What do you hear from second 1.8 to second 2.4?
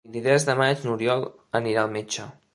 al metge.